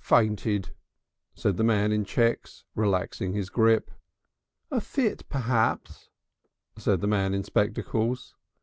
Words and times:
"Fainted!" 0.00 0.70
said 1.34 1.58
the 1.58 1.62
man 1.62 1.92
in 1.92 2.06
checks, 2.06 2.64
relaxing 2.74 3.34
his 3.34 3.50
grip. 3.50 3.90
"A 4.70 4.80
fit, 4.80 5.28
perhaps," 5.28 6.08
said 6.78 7.02
the 7.02 7.06
man 7.06 7.34
in 7.34 7.44
spectacles. 7.44 8.34